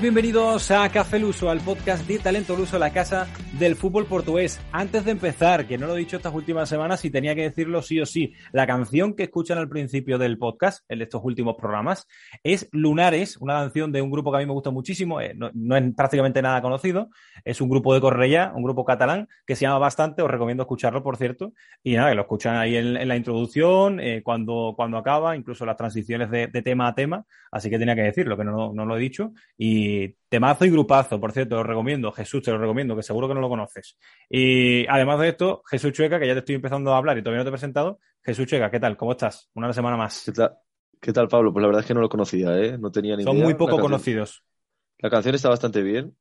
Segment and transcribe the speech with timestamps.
[0.00, 3.28] Bienvenidos a Café Luso, al podcast de Talento Luso, la casa
[3.58, 4.58] del fútbol portugués.
[4.72, 7.82] Antes de empezar, que no lo he dicho estas últimas semanas y tenía que decirlo
[7.82, 12.06] sí o sí, la canción que escuchan al principio del podcast, en estos últimos programas,
[12.42, 15.76] es Lunares, una canción de un grupo que a mí me gusta muchísimo, eh, no,
[15.76, 17.10] es prácticamente nada conocido,
[17.44, 21.02] es un grupo de Correia, un grupo catalán que se llama bastante, os recomiendo escucharlo,
[21.02, 24.96] por cierto, y nada, que lo escuchan ahí en, en la introducción, eh, cuando, cuando
[24.96, 28.44] acaba, incluso las transiciones de, de, tema a tema, así que tenía que decirlo, que
[28.44, 29.32] no, no lo he dicho.
[29.58, 29.81] Y
[30.28, 32.12] temazo y grupazo, por cierto, lo recomiendo.
[32.12, 33.96] Jesús, te lo recomiendo, que seguro que no lo conoces.
[34.28, 37.38] Y además de esto, Jesús Chueca, que ya te estoy empezando a hablar y todavía
[37.38, 37.98] no te he presentado.
[38.22, 38.96] Jesús Chueca, ¿qué tal?
[38.96, 39.50] ¿Cómo estás?
[39.54, 40.22] Una semana más.
[40.24, 40.56] ¿Qué tal,
[41.00, 41.52] ¿Qué tal Pablo?
[41.52, 42.78] Pues la verdad es que no lo conocía, ¿eh?
[42.78, 43.44] No tenía ni Son idea.
[43.44, 44.44] muy poco la conocidos.
[44.98, 46.16] La canción está bastante bien.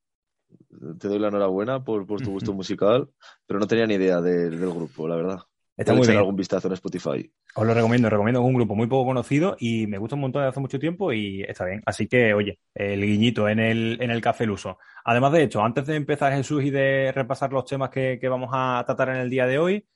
[1.00, 3.10] Te doy la enhorabuena por, por tu gusto musical,
[3.46, 5.40] pero no tenía ni idea de, del grupo, la verdad.
[5.82, 6.20] Está muy bien.
[6.20, 7.32] algún vistazo en Spotify.
[7.56, 10.22] Os lo recomiendo, os recomiendo es un grupo muy poco conocido y me gusta un
[10.22, 11.82] montón desde hace mucho tiempo y está bien.
[11.86, 14.78] Así que, oye, el guiñito en el, en el Café Luso.
[15.04, 18.52] Además de hecho, antes de empezar Jesús y de repasar los temas que, que vamos
[18.54, 19.88] a tratar en el día de hoy,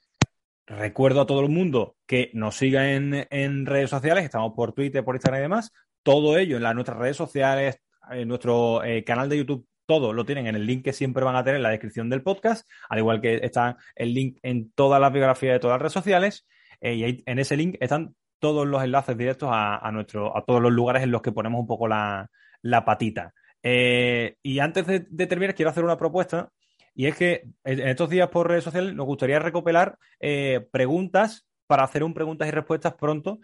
[0.66, 5.04] recuerdo a todo el mundo que nos siga en, en redes sociales, estamos por Twitter,
[5.04, 9.30] por Instagram y demás, todo ello en las, nuestras redes sociales, en nuestro eh, canal
[9.30, 11.70] de YouTube todo lo tienen en el link que siempre van a tener en la
[11.70, 15.76] descripción del podcast, al igual que está el link en todas las biografías de todas
[15.76, 16.48] las redes sociales.
[16.82, 20.72] Eh, y en ese link están todos los enlaces directos a, nuestro, a todos los
[20.72, 22.30] lugares en los que ponemos un poco la,
[22.62, 23.34] la patita.
[23.64, 26.50] Eh, y antes de, de, terminar, quiero hacer una propuesta.
[26.94, 31.84] Y es que en estos días por redes sociales nos gustaría recopilar eh, preguntas para
[31.84, 33.40] hacer un preguntas y respuestas pronto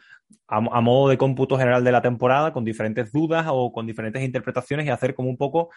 [0.48, 4.22] a, a, modo de cómputo general de la temporada con diferentes dudas o con diferentes
[4.22, 5.70] interpretaciones y hacer como un poco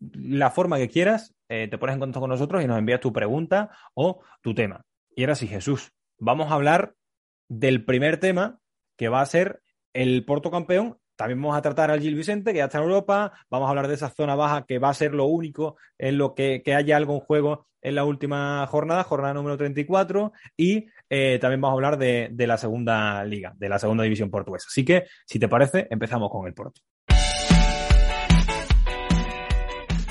[0.00, 3.12] la forma que quieras, eh, te pones en contacto con nosotros y nos envías tu
[3.12, 4.84] pregunta o tu tema.
[5.14, 6.94] Y ahora sí, Jesús, vamos a hablar
[7.48, 8.58] del primer tema
[8.96, 9.62] que va a ser
[9.92, 10.98] el Porto campeón.
[11.16, 13.32] También vamos a tratar al Gil Vicente, que ya está en Europa.
[13.48, 16.34] Vamos a hablar de esa zona baja que va a ser lo único en lo
[16.34, 20.32] que, que haya algo en juego en la última jornada, jornada número 34.
[20.56, 24.30] Y eh, también vamos a hablar de, de la segunda liga, de la segunda división
[24.30, 24.66] portuguesa.
[24.68, 26.80] Así que, si te parece, empezamos con el Porto.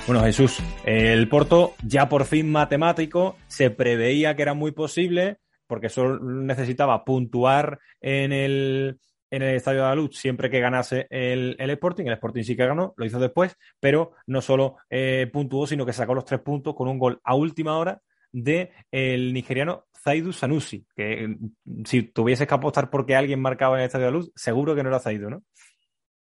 [0.05, 5.87] Bueno, Jesús, el Porto ya por fin matemático, se preveía que era muy posible, porque
[5.87, 8.99] solo necesitaba puntuar en el,
[9.31, 12.03] en el Estadio de la Luz siempre que ganase el, el, Sporting.
[12.05, 15.93] El Sporting sí que ganó, lo hizo después, pero no solo eh, puntuó, sino que
[15.93, 18.01] sacó los tres puntos con un gol a última hora
[18.33, 21.37] de el nigeriano Zaidu Sanusi, que
[21.85, 24.83] si tuvieses que apostar porque alguien marcaba en el Estadio de la Luz, seguro que
[24.83, 25.43] no era Zaidu, ¿no?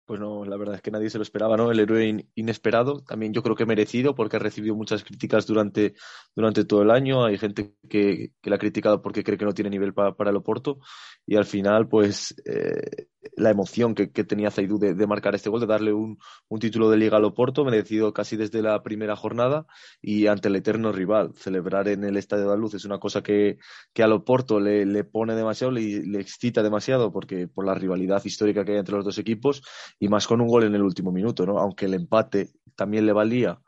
[0.06, 1.72] Pues no, la verdad es que nadie se lo esperaba, ¿no?
[1.72, 5.94] El héroe in inesperado, también yo creo que merecido, porque ha recibido muchas críticas durante,
[6.34, 7.24] durante todo el año.
[7.24, 10.30] Hay gente que, que la ha criticado porque cree que no tiene nivel para, para
[10.30, 10.78] el Oporto.
[11.26, 15.50] Y al final, pues, eh, la emoción que, que tenía Zaidu de, de, marcar este
[15.50, 16.18] gol, de darle un,
[16.48, 19.66] un, título de liga al Oporto, merecido casi desde la primera jornada
[20.00, 21.32] y ante el eterno rival.
[21.34, 23.58] Celebrar en el Estadio de la Luz es una cosa que,
[23.92, 28.24] que al Oporto le, le pone demasiado, le, le excita demasiado, porque por la rivalidad
[28.24, 29.62] histórica que hay entre los dos equipos
[29.98, 31.58] y más con un gol en el último minuto, ¿no?
[31.58, 33.60] Aunque el empate también le valía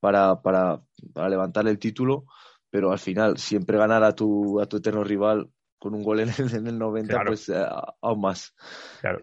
[0.00, 0.82] para, para,
[1.12, 2.26] para levantar el título,
[2.70, 6.30] pero al final siempre ganar a tu, a tu eterno rival con un gol en
[6.30, 7.30] el, en el 90, claro.
[7.30, 7.66] pues uh,
[8.00, 8.54] aún más.
[9.00, 9.22] Claro.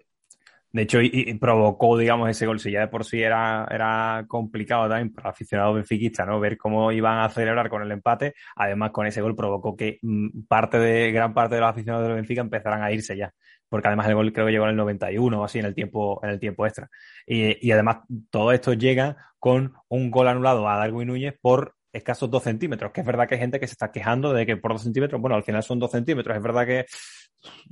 [0.74, 2.60] De hecho, y, provocó, digamos, ese gol.
[2.60, 6.40] Si ya de por sí era, era complicado también para aficionados benfiquistas, ¿no?
[6.40, 8.36] Ver cómo iban a celebrar con el empate.
[8.56, 12.16] Además, con ese gol provocó que mm, parte de, gran parte de los aficionados del
[12.16, 13.34] Benfica empezaran a irse ya.
[13.68, 16.20] Porque además el gol creo que llegó en el 91 o así, en el tiempo,
[16.24, 16.90] en el tiempo extra.
[17.26, 22.30] Y, y además, todo esto llega con un gol anulado a Darwin Núñez por escasos
[22.30, 24.74] dos centímetros, que es verdad que hay gente que se está quejando de que por
[24.74, 26.86] dos centímetros, bueno, al final son dos centímetros, es verdad que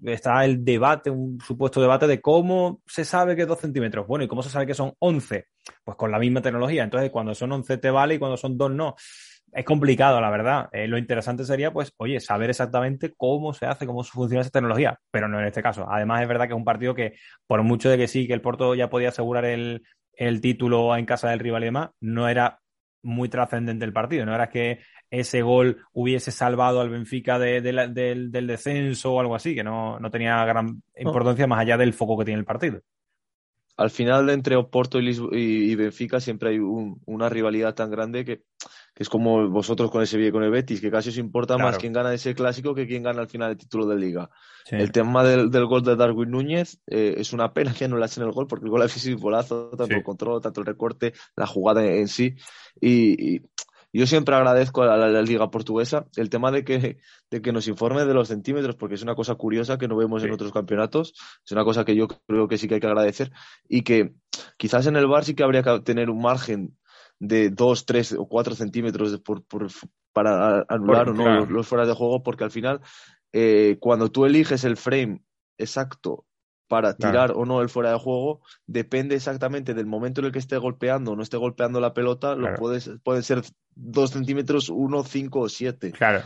[0.03, 4.25] está el debate, un supuesto debate de cómo se sabe que es dos centímetros, bueno,
[4.25, 5.45] y cómo se sabe que son once,
[5.83, 8.71] pues con la misma tecnología, entonces cuando son once te vale y cuando son dos
[8.71, 8.95] no.
[9.51, 10.69] Es complicado, la verdad.
[10.71, 14.99] Eh, lo interesante sería, pues, oye, saber exactamente cómo se hace, cómo funciona esa tecnología,
[15.09, 15.87] pero no en este caso.
[15.89, 17.15] Además, es verdad que es un partido que,
[17.47, 19.81] por mucho de que sí, que el Porto ya podía asegurar el,
[20.13, 22.59] el título en casa del rival y demás, no era
[23.01, 24.25] muy trascendente el partido.
[24.25, 24.79] No era que
[25.09, 30.43] ese gol hubiese salvado al Benfica del, descenso o algo así, que no, no tenía
[30.45, 32.81] gran importancia más allá del foco que tiene el partido
[33.79, 38.41] al final entre Oporto y, Benfica siempre hay una rivalidad tan grande que,
[38.99, 41.93] es como vosotros con ese Sevilla con el Betis, que casi os importa más quién
[41.93, 44.29] gana ese clásico que quién gana al final el título de liga.
[44.69, 48.23] El tema del, gol de Darwin Núñez eh, es una pena que no le hacen
[48.23, 51.13] el gol porque el gol ha sido un golazo, tanto el control, tanto el recorte,
[51.37, 52.35] la jugada en, sí.
[52.81, 53.41] y,
[53.91, 56.99] yo siempre agradezco a la, Liga Portuguesa el tema de que,
[57.31, 60.23] de que nos informe de los centímetros, porque es una cosa curiosa que no vemos
[60.23, 61.13] en otros campeonatos.
[61.43, 63.31] Es una cosa que yo creo que sí que hay que agradecer
[63.67, 64.13] y que
[64.57, 66.77] quizás en el bar sí que habría que tener un margen
[67.19, 69.43] de 2, 3 o 4 centímetros por,
[70.13, 72.81] para anular o no los, fuera de juego, porque al final,
[73.33, 75.21] eh, cuando tú eliges el frame
[75.57, 76.25] exacto
[76.67, 80.39] para tirar o no el fuera de juego depende exactamente del momento en el que
[80.39, 83.41] esté golpeando o no esté golpeando la pelota, lo puedes, pueden ser
[83.73, 85.91] dos centímetros, uno, cinco o siete.
[85.91, 86.21] Claro.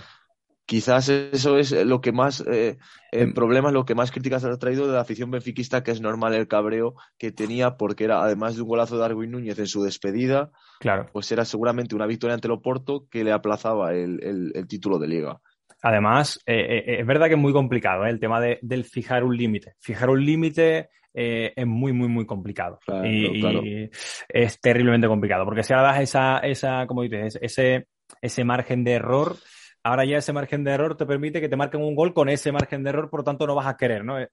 [0.65, 2.77] Quizás eso es lo que más, eh,
[3.11, 3.33] el em.
[3.33, 6.33] problema es lo que más críticas ha traído de la afición benfiquista, que es normal
[6.33, 9.83] el cabreo que tenía, porque era, además de un golazo de Darwin Núñez en su
[9.83, 11.07] despedida, claro.
[11.11, 15.07] pues era seguramente una victoria ante el Oporto que le aplazaba el, el título de
[15.07, 15.41] liga.
[15.83, 18.09] Además, eh, eh, es verdad que es muy complicado ¿eh?
[18.09, 19.73] el tema de, del fijar un límite.
[19.81, 22.79] Fijar un límite es muy, muy, muy complicado.
[23.03, 23.89] y,
[24.29, 25.43] es terriblemente complicado.
[25.43, 27.87] Porque si ahora das esa, esa, como dices, ese,
[28.21, 29.35] ese margen de error,
[29.83, 32.51] ahora ya ese margen de error te permite que te marquen un gol con ese
[32.51, 34.17] margen de error, por lo tanto no vas a querer, ¿no?
[34.17, 34.29] Es,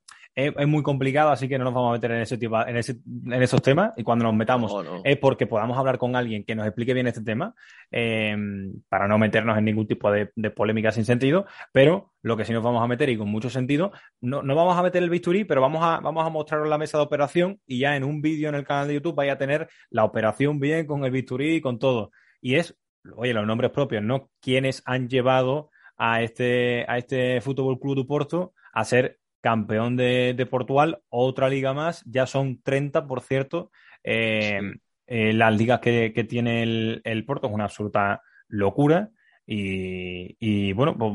[0.69, 3.43] muy complicado, así que no nos vamos a meter en ese tipo, en, ese, en
[3.43, 6.95] esos temas y cuando nos metamos es porque podamos hablar con alguien que nos explique
[6.95, 7.53] bien este tema
[7.91, 12.53] em, para no meternos en ningún tipo de, polémica sin sentido, pero lo que sí
[12.53, 15.45] nos vamos a meter y con mucho sentido, no, no vamos a meter el bisturí,
[15.45, 18.49] pero vamos a, vamos a mostraros la mesa de operación y ya en un vídeo
[18.49, 21.61] en el canal de YouTube vaya a tener la operación bien con el bisturí y
[21.61, 22.13] con todo.
[22.41, 22.77] Y es
[23.17, 24.31] oye, los nombres propios, ¿no?
[24.41, 30.47] ¿Quiénes han llevado a este, a este Fútbol Club de Porto a ser campeón de,
[30.51, 33.71] Portugal, otra liga más, ya son 30, por cierto.
[34.05, 34.61] Eh,
[35.07, 39.11] eh, las ligas que, tiene el, Porto es una absoluta locura.
[39.53, 41.13] Y, bueno, pues,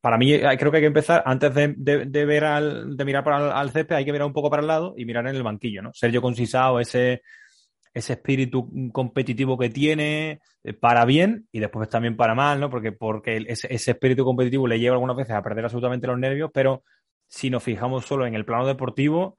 [0.00, 3.70] para mí creo que hay que empezar, antes de, ver al, de mirar para al
[3.70, 5.90] césped, hay que mirar un poco para el lado y mirar en el banquillo, ¿no?
[5.92, 7.22] Sergio Consisao, ese
[7.96, 12.68] ese espíritu competitivo que tiene eh, para bien y después también para mal, ¿no?
[12.68, 16.84] Porque, porque ese, espíritu competitivo le lleva algunas veces a perder absolutamente los nervios, pero
[17.26, 19.38] si nos fijamos solo en el plano deportivo,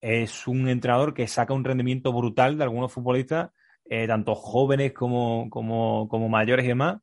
[0.00, 3.50] es un entrenador que saca un rendimiento brutal de algunos futbolistas,
[3.86, 6.98] eh, tanto jóvenes como, como, como mayores y demás,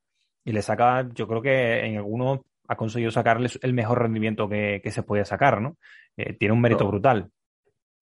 [0.46, 2.40] y le saca, yo creo que en algunos
[2.70, 5.76] ha conseguido sacarles el mejor rendimiento que, se puede sacar, ¿no?
[6.16, 7.30] Eh, tiene un mérito brutal.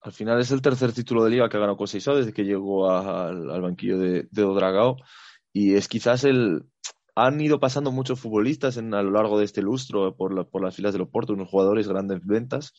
[0.01, 3.61] Al final es el tercer título de liga que ha ganado desde que llegó al
[3.61, 4.97] banquillo de, de Odragao.
[5.53, 6.65] Y es quizás el...
[7.13, 10.75] Han ido pasando muchos futbolistas en, a lo largo de este lustro por, por las
[10.75, 12.73] filas del Oporto, unos jugadores grandes ventas,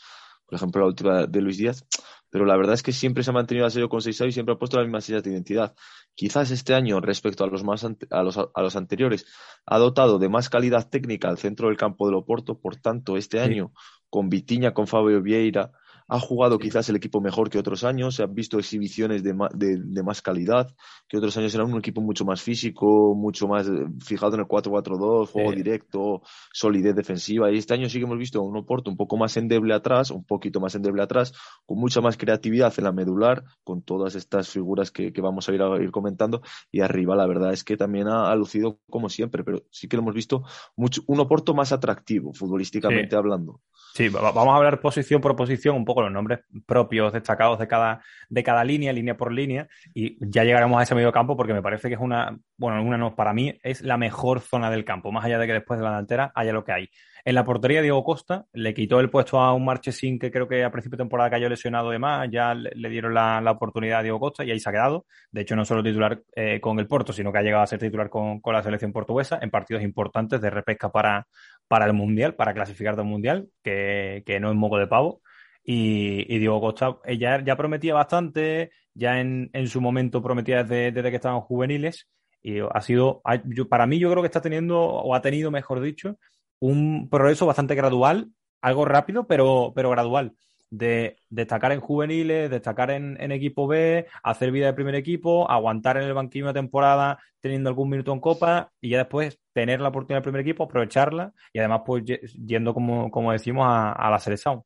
[0.46, 1.84] por ejemplo la última de Luis Díaz,
[2.30, 4.54] pero la verdad es que siempre se ha mantenido a serio con Seisao y siempre
[4.54, 5.74] ha puesto las mismas señas de identidad.
[6.14, 9.26] Quizás este año, respecto a los, más a los, a los anteriores,
[9.66, 13.38] ha dotado de más calidad técnica al centro del campo del Oporto, por tanto, este
[13.38, 13.72] año,
[14.08, 15.72] con Vitiña, con Fabio Vieira,
[16.08, 20.02] ha jugado quizás el equipo mejor que otros años, se han visto exhibiciones de, de,
[20.02, 20.74] más calidad,
[21.08, 24.46] que otros años era un equipo mucho más físico, mucho más eh, fijado en el
[24.46, 27.50] 4-4-2, juego directo, solidez defensiva.
[27.50, 30.24] Y este año sí que hemos visto un Oporto un poco más endeble atrás, un
[30.24, 31.32] poquito más endeble atrás,
[31.66, 35.62] con mucha más creatividad en la medular, con todas estas figuras que, vamos a ir,
[35.62, 36.42] a ir comentando.
[36.70, 40.02] Y arriba, la verdad es que también ha, lucido como siempre, pero sí que lo
[40.02, 40.44] hemos visto
[40.76, 43.60] mucho, un Oporto más atractivo, futbolísticamente hablando.
[43.94, 48.02] Sí, vamos a hablar posición por posición, un poco los nombres propios destacados de cada,
[48.30, 51.60] de cada línea, línea por línea, y ya llegaremos a ese medio campo porque me
[51.60, 55.12] parece que es una, bueno, una no, para mí es la mejor zona del campo,
[55.12, 56.88] más allá de que después de la delantera haya lo que hay.
[57.24, 60.64] En la portería, Diego Costa le quitó el puesto a un Marchesín que creo que
[60.64, 64.18] a principio de temporada cayó lesionado de más, ya le, dieron la, oportunidad a Diego
[64.18, 65.06] Costa y ahí se ha quedado.
[65.30, 67.78] De hecho, no solo titular eh, con el Porto, sino que ha llegado a ser
[67.78, 71.28] titular con, la selección portuguesa en partidos importantes de repesca para,
[71.68, 75.22] para el Mundial, para clasificar del Mundial, que, no es moco de pavo.
[75.64, 81.16] Y, Diego Costa ella ya prometía bastante, ya en, su momento prometía desde, desde que
[81.16, 82.08] estaban juveniles
[82.42, 83.22] y ha sido,
[83.68, 86.18] para mí yo creo que está teniendo, o ha tenido, mejor dicho,
[86.62, 90.36] un progreso bastante gradual, algo rápido, pero, pero gradual.
[90.70, 96.04] De destacar en juveniles, destacar en, equipo B, hacer vida de primer equipo, aguantar en
[96.04, 100.18] el banquillo una temporada teniendo algún minuto en Copa y ya después tener la oportunidad
[100.18, 104.62] del primer equipo, aprovecharla y además pues yendo, como, como decimos, a, la selección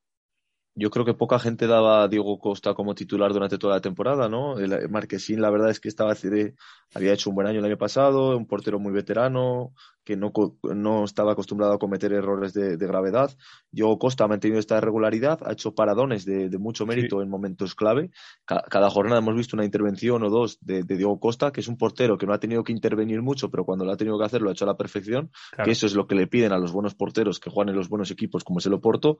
[0.79, 4.29] yo creo que poca gente daba a Diego Costa como titular durante toda la temporada,
[4.29, 4.59] ¿no?
[4.59, 6.13] El Marquesín, la verdad es que estaba
[6.95, 9.73] había hecho un buen año el año pasado, un portero muy veterano,
[10.07, 10.33] que no,
[10.63, 13.37] no estaba acostumbrado a cometer errores de, gravedad.
[13.73, 18.11] Diego Costa ha mantenido esta regularidad, ha hecho paradones de, mucho mérito en momentos clave.
[18.45, 22.17] Cada, jornada hemos visto una intervención o dos de, Diego Costa, que es un portero
[22.17, 24.49] que no ha tenido que intervenir mucho, pero cuando lo ha tenido que hacer lo
[24.49, 25.33] ha hecho a la perfección,
[25.65, 27.89] que eso es lo que le piden a los buenos porteros que juegan en los
[27.89, 29.19] buenos equipos como es el Oporto.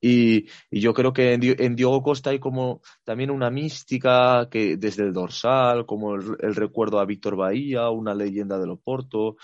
[0.00, 5.12] Y, yo creo que en, Diogo Costa hay como también una mística que desde el
[5.12, 9.36] dorsal, como el, recuerdo a Víctor Bahía, una leyenda del Oporto,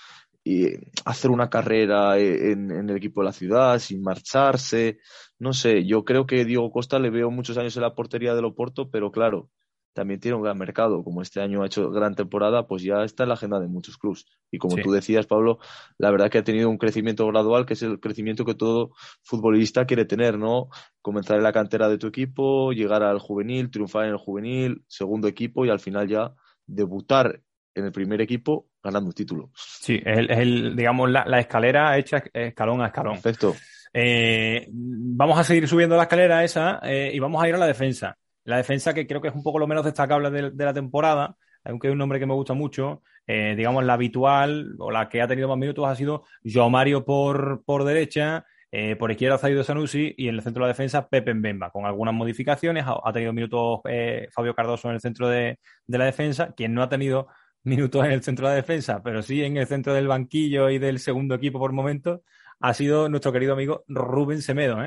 [0.45, 0.69] y
[1.05, 4.99] hacer una carrera en, en, el equipo de la ciudad sin marcharse.
[5.39, 8.47] No sé, yo creo que Diogo Costa le veo muchos años en la portería del
[8.47, 9.51] Oporto, pero claro,
[9.93, 13.25] también tiene un gran mercado, como este año ha hecho gran temporada, pues ya está
[13.25, 14.27] en la agenda de muchos clubes.
[14.51, 15.59] Y como tú decías, Pablo,
[15.99, 18.93] la verdad que ha tenido un crecimiento gradual, que es el crecimiento que todo
[19.23, 20.69] futbolista quiere tener, ¿no?
[21.03, 25.27] Comenzar en la cantera de tu equipo, llegar al juvenil, triunfar en el juvenil, segundo
[25.29, 26.35] equipo y al final ya
[26.67, 27.43] debutar
[27.75, 29.51] en el primer equipo ganando un título.
[29.55, 33.15] Sí, es el, digamos, la, escalera hecha escalón a escalón.
[33.15, 33.55] Perfecto.
[33.93, 37.67] Eh, vamos a seguir subiendo la escalera esa eh, y vamos a ir a la
[37.67, 38.17] defensa.
[38.45, 41.89] La defensa, que creo que es un poco lo menos destacable de, la temporada, aunque
[41.89, 45.29] es un nombre que me gusta mucho, eh, digamos la habitual o la que ha
[45.29, 49.65] tenido más minutos ha sido Joao Mario por, por derecha, eh, por izquierda ha salido
[49.65, 52.85] Sanusi y en el centro de la defensa Pepe Mbemba, con algunas modificaciones.
[52.87, 55.59] Ha, tenido minutos eh, Fabio Cardoso en el centro de,
[55.89, 57.27] la defensa, quien no ha tenido
[57.65, 60.79] minutos en el centro de la defensa, pero sí en el centro del banquillo y
[60.79, 62.23] del segundo equipo por momento,
[62.61, 64.79] ha sido nuestro querido amigo Rubén Semedo.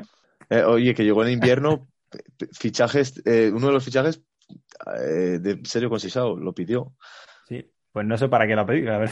[0.68, 1.88] oye, que llegó en invierno,
[2.51, 4.22] fichajes, eh, uno de los fichajes
[5.00, 6.94] eh, de serio Conceição lo pidió.
[7.48, 9.12] Sí, pues no sé para qué lo ha pedido, a ver.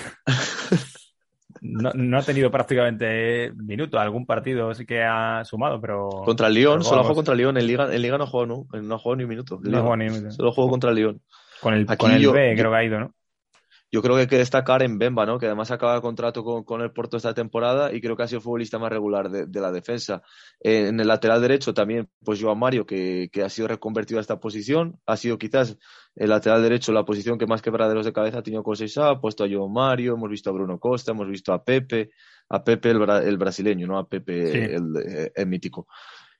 [1.63, 6.09] No, ha tenido prácticamente minutos, algún partido sí que ha sumado, pero.
[6.25, 8.65] Contra el Lyon, solo jugó contra el Lyon, en Liga, en Liga no jugó, ¿no?
[8.81, 9.59] No jugó ni minutos.
[9.61, 10.35] No jugó ni minutos.
[10.35, 11.21] Solo jugó contra el Lyon.
[11.59, 13.13] Con el, con el B, creo que ha ido, ¿no?
[13.91, 15.37] Yo creo que hay que destacar en Bemba, ¿no?
[15.37, 18.43] que además acaba contrato con, el Porto esta temporada y creo que ha sido el
[18.43, 20.21] futbolista más regular de, la defensa.
[20.61, 24.97] en el lateral derecho también, pues Joan Mario, que, ha sido reconvertido a esta posición,
[25.05, 25.77] ha sido quizás
[26.15, 29.19] el lateral derecho la posición que más quebraderos de cabeza ha tenido con Seisa, ha
[29.19, 32.11] puesto a Joan Mario, hemos visto a Bruno Costa, hemos visto a Pepe,
[32.47, 35.87] a Pepe el, brasileño, no a Pepe el, mítico.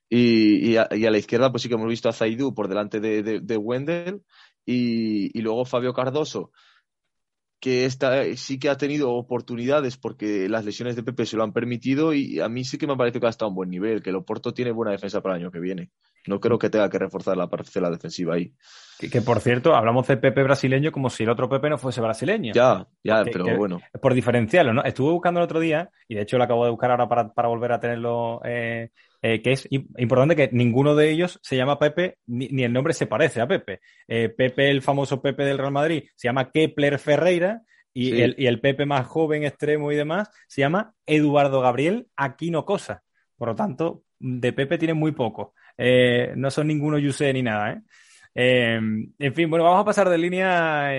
[0.09, 4.21] Y, a, la izquierda, pues sí que hemos visto a Zaidu por delante de, Wendel
[4.65, 6.51] y, y luego Fabio Cardoso
[7.61, 11.53] que esta sí que ha tenido oportunidades porque las lesiones de Pepe se lo han
[11.53, 14.01] permitido y a mí sí que me parece que ha estado a un buen nivel,
[14.01, 15.91] que el Oporto tiene buena defensa para el año que viene.
[16.27, 18.53] No creo que tenga que reforzar la parcela defensiva ahí.
[18.99, 22.51] Que, por cierto, hablamos de Pepe brasileño como si el otro Pepe no fuese brasileño.
[22.53, 23.79] Ya, ya, pero bueno.
[24.01, 24.83] Por diferenciarlo, ¿no?
[24.83, 27.47] Estuve buscando el otro día y de hecho lo acabo de buscar ahora para, para
[27.47, 28.89] volver a tenerlo eh,
[29.23, 33.05] eh, que es importante que ninguno de ellos se llama Pepe, ni, el nombre se
[33.05, 33.81] parece a Pepe.
[34.07, 37.61] Eh, Pepe, el famoso Pepe del Real Madrid, se llama Kepler Ferreira
[37.93, 42.65] y, el, y, el, Pepe más joven, extremo y demás, se llama Eduardo Gabriel Aquino
[42.65, 43.03] Cosa.
[43.37, 45.53] Por lo tanto, de Pepe tiene muy poco.
[45.77, 47.81] Eh, no son ninguno Yuse ni nada,
[48.33, 50.89] en fin, bueno, vamos a pasar de línea.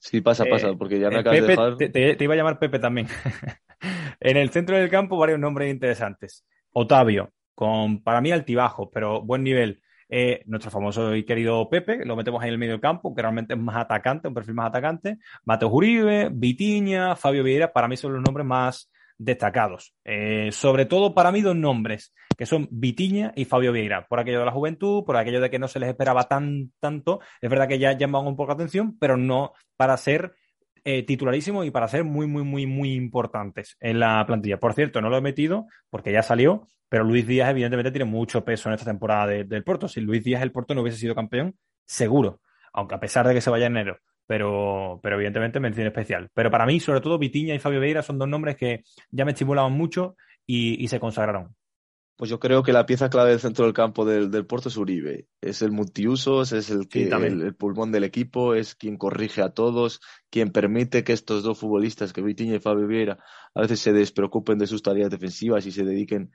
[0.00, 1.76] sí, pasa, pasa, porque ya me acabas de dejar.
[1.76, 3.08] Te, te, iba a llamar Pepe también.
[4.20, 6.44] en el centro del campo, varios nombres interesantes.
[6.72, 9.80] Otavio, con para mí altibajos, pero buen nivel.
[10.08, 13.54] Eh, nuestro famoso y querido Pepe, lo metemos ahí en el medio campo, que realmente
[13.54, 15.18] es más atacante, un perfil más atacante.
[15.44, 19.94] Mateo Uribe, Vitiña, Fabio Vieira, para mí son los nombres más destacados.
[20.04, 24.40] Eh, sobre todo para mí dos nombres, que son Vitiña y Fabio Vieira, por aquello
[24.40, 27.20] de la juventud, por aquello de que no se les esperaba tan tanto.
[27.40, 30.34] Es verdad que ya llaman un poco atención, pero no para ser
[30.84, 34.58] eh, titularísimos y para ser muy, muy, muy, muy importantes en la plantilla.
[34.58, 38.44] Por cierto, no lo he metido porque ya salió, pero Luis Díaz evidentemente tiene mucho
[38.44, 39.88] peso en esta temporada del Porto.
[39.88, 42.40] Si Luis Díaz el Porto no hubiese sido campeón, seguro,
[42.72, 43.98] aunque a pesar de que se vaya en enero,
[44.28, 46.30] pero, pero evidentemente mención especial.
[46.34, 49.32] Pero para mí, sobre todo, Vitiña y Fabio Vieira son dos nombres que ya me
[49.32, 50.14] estimulaban mucho
[50.46, 51.56] y se consagraron.
[52.16, 54.76] Pues yo creo que la pieza clave del centro del campo del, del Porto es
[54.76, 55.26] Uribe.
[55.40, 60.00] Es el multiusos, es el, que, el, pulmón del equipo, es quien corrige a todos,
[60.30, 63.18] quien permite que estos dos futbolistas, que Vitinha y Fabio Vieira,
[63.52, 66.30] a veces se despreocupen de sus tareas defensivas y se dediquen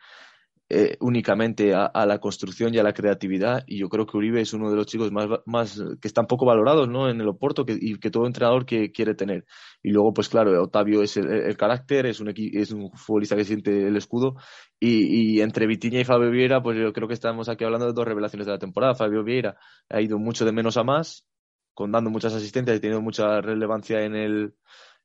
[0.71, 3.63] eh, únicamente a, la construcción y a la creatividad.
[3.65, 6.45] Y yo creo que Uribe es uno de los chicos más, más que están poco
[6.45, 7.09] valorados ¿no?
[7.09, 9.45] en el Oporto que, y que todo entrenador que quiere tener.
[9.81, 13.87] Y luego pues claro Otavio es el, carácter es un, es un futbolista que siente
[13.87, 14.35] el escudo.
[14.79, 17.93] Y, y, entre Vitiña y Fabio Vieira pues yo creo que estamos aquí hablando de
[17.93, 18.93] dos revelaciones de la temporada.
[18.93, 19.57] Fabio Vieira
[19.89, 21.25] ha ido mucho de menos a más
[21.73, 24.53] con dando muchas asistencias y teniendo mucha relevancia en el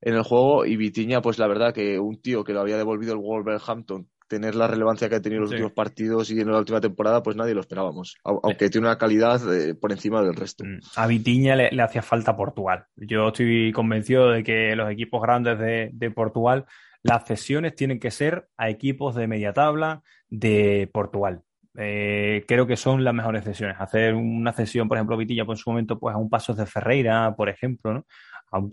[0.02, 0.66] en el juego.
[0.66, 4.57] Y Vitiña pues la verdad que un tío que lo había devolvido el Wolverhampton tener
[4.57, 7.37] la relevancia que ha tenido en los últimos partidos y en la última temporada, pues
[7.37, 10.64] nadie lo esperábamos, aunque tiene una calidad eh, por encima del resto.
[10.64, 12.87] Mm, a Vitiña le, hacía falta Portugal.
[12.97, 16.67] Yo estoy convencido de que los equipos grandes de, Portugal,
[17.05, 21.43] las cesiones tienen que ser a equipos de media tabla de Portugal.
[21.76, 23.76] Eh, creo que son las mejores cesiones.
[23.79, 26.67] Hacer una cesión, por ejemplo, Vitilla, pues en su momento, pues a un paso de
[26.67, 28.07] Ferreira, por ejemplo, ¿no?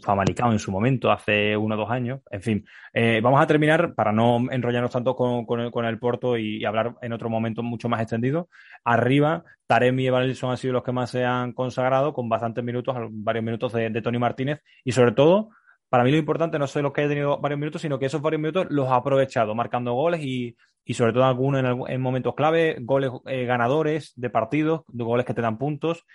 [0.03, 2.21] Famalicao en su momento, hace uno o dos años.
[2.29, 6.63] En fin, eh, vamos a terminar, para no enrollarnos tanto con, con, el, Porto y,
[6.65, 8.49] hablar en otro momento mucho más extendido.
[8.83, 12.95] Arriba, Taremi y Evanilson han sido los que más se han consagrado, con bastantes minutos,
[13.11, 14.61] varios minutos de, Tony Martínez.
[14.83, 15.49] Y sobre todo,
[15.89, 18.21] para mí lo importante no es los que haya tenido varios minutos, sino que esos
[18.21, 22.77] varios minutos los ha aprovechado, marcando goles y, y sobre todo algunos en, momentos clave,
[22.81, 26.05] goles eh, ganadores de partidos, goles que te dan puntos.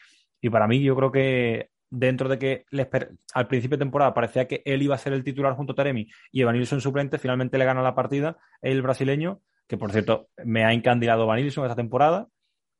[0.40, 2.64] Y para mí yo creo que dentro de que
[3.34, 6.08] al principio de temporada parecía que él iba a ser el titular junto a Taremi
[6.32, 10.72] y Evanilson suplente, finalmente le gana la partida el brasileño, que por cierto me ha
[10.72, 12.28] encandilado Evanilson esta temporada,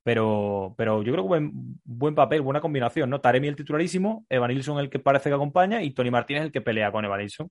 [0.03, 1.53] pero, pero yo creo que buen,
[1.85, 3.21] buen papel, buena combinación, ¿no?
[3.21, 6.93] Taremi el titularísimo, Evanilson el que parece que acompaña y Tony Martínez el que pelea
[6.93, 7.51] con Evanilson.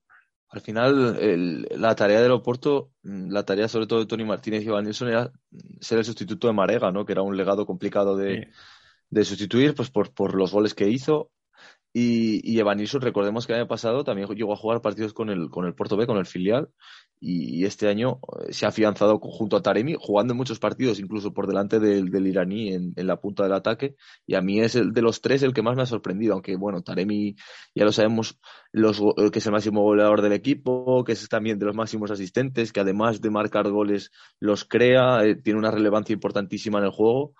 [0.50, 5.09] Al final, la tarea del Oporto, la tarea sobre todo de Tony Martínez y Evanilson
[5.09, 5.31] era
[5.81, 7.05] ser el sustituto de Marega, ¿no?
[7.05, 8.50] Que era un legado complicado de,
[9.09, 11.31] de sustituir, pues por, por los goles que hizo
[11.97, 15.65] y, y recordemos que el año pasado también llegó a jugar partidos con el, con
[15.65, 16.67] el Porto B, con el filial,
[17.21, 21.33] y, este año eh, se ha afianzado junto a Taremi, jugando en muchos partidos, incluso
[21.33, 23.95] por delante del, del iraní en, en, la punta del ataque,
[24.27, 26.57] y a mí es el de los tres el que más me ha sorprendido, aunque
[26.57, 27.37] bueno, Taremi
[27.73, 28.41] ya lo sabemos,
[28.73, 32.11] los, eh, que es el máximo goleador del equipo, que es también de los máximos
[32.11, 36.91] asistentes, que además de marcar goles los crea, eh, tiene una relevancia importantísima en el
[36.91, 37.35] juego.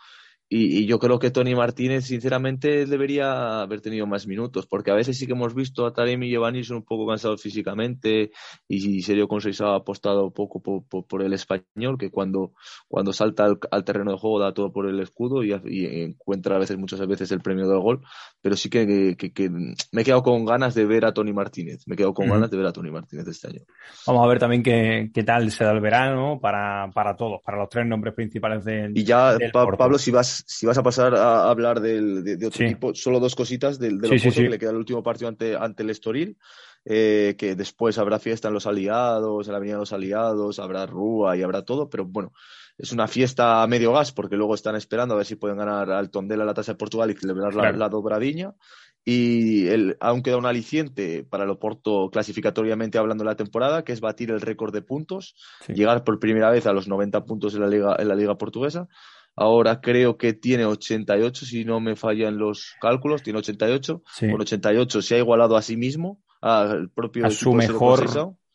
[0.47, 5.17] Y, yo creo que Tony Martínez, sinceramente, debería haber tenido más minutos, porque a veces
[5.17, 8.31] sí que hemos visto a Taremi y Giovanni son un poco cansados físicamente
[8.67, 12.51] y Sergio Conceição ha apostado poco por, el español, que cuando,
[12.88, 16.77] cuando salta al, terreno de juego da todo por el escudo y, encuentra a veces,
[16.77, 18.01] muchas veces, el premio del gol.
[18.41, 18.86] Pero sí que,
[19.91, 22.51] me he quedado con ganas de ver a Tony Martínez, me he quedado con ganas
[22.51, 23.62] de ver a Tony Martínez este año.
[24.05, 27.58] Vamos a ver también qué, qué tal se da el verano para, para todos, para
[27.58, 28.91] los tres nombres principales de.
[28.93, 32.95] Y ya, Pablo, si vas si vas a pasar a hablar del, de, otro tipo,
[32.95, 36.38] solo dos cositas del, del que le queda el último partido ante, ante el Estoril,
[36.84, 40.86] eh, que después habrá fiesta en los aliados, en la Avenida de los Aliados, habrá
[40.86, 42.34] Rúa y habrá todo, pero bueno,
[42.78, 45.89] es una fiesta a medio gas porque luego están esperando a ver si pueden ganar
[45.91, 48.54] al Tondela la tasa de Portugal y celebrar la, la dobradiña.
[49.08, 53.93] Y el, aún queda un aliciente para el Oporto clasificatoriamente hablando de la temporada, que
[53.93, 55.36] es batir el récord de puntos,
[55.67, 58.88] llegar por primera vez a los 90 puntos en la liga, en la liga portuguesa.
[59.36, 64.04] Ahora creo que tiene 88, si no me fallan los cálculos, tiene 88.
[64.19, 68.06] Con 88 se ha igualado a sí mismo, al propio a su mejor,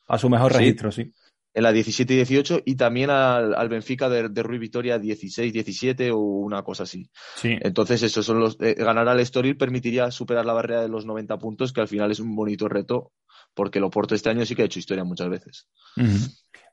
[0.07, 1.13] a su mejor registro, sí.
[1.53, 6.13] En la 17 y 18 y también al, Benfica de, de Rui Vitoria 16, 17
[6.13, 7.11] o una cosa así.
[7.35, 7.57] Sí.
[7.61, 11.37] Entonces, eso son los, eh, ganar al Estoril permitiría superar la barrera de los 90
[11.39, 13.11] puntos, que al final es un bonito reto,
[13.55, 15.69] porque el Oporto este año sí que ha hecho historia muchas veces.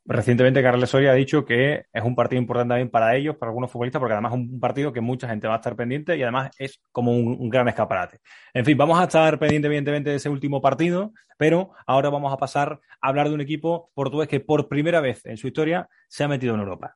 [0.09, 3.69] Recientemente Carles Soria ha dicho que es un partido importante también para ellos, para algunos
[3.69, 6.49] futbolistas, porque además es un partido que mucha gente va a estar pendiente y además
[6.57, 8.19] es como un, gran escaparate.
[8.53, 12.37] En fin, vamos a estar pendientes evidentemente de ese último partido, pero ahora vamos a
[12.37, 16.23] pasar a hablar de un equipo portugués que por primera vez en su historia se
[16.23, 16.95] ha metido en Europa.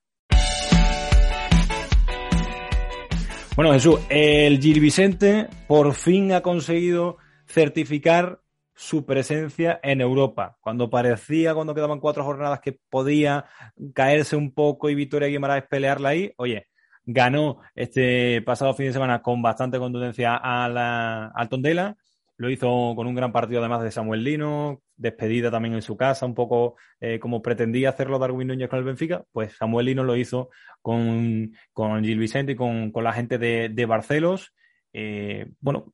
[3.58, 8.40] Bueno, Jesús, el Gil Vicente por fin ha conseguido certificar
[8.76, 10.58] su presencia en Europa.
[10.62, 13.46] Cuando parecía, cuando quedaban cuatro jornadas, que podía
[13.94, 16.68] caerse un poco y Victoria Guimaraes pelearla ahí, oye,
[17.06, 21.98] ganó este pasado fin de semana con bastante contundencia a la, Tondela.
[22.38, 26.26] lo hizo con un gran partido además de Samuel Lino, despedida también en su casa,
[26.26, 30.16] un poco eh, como pretendía hacerlo Darwin Núñez con el Benfica, pues Samuel Lino lo
[30.16, 30.50] hizo
[30.82, 34.54] con, con Gil Vicente y con, la gente de, Barcelos.
[34.94, 35.94] Eh, bueno,